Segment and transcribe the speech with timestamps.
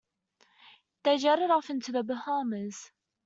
[1.03, 2.91] They jetted off to the Bahamas.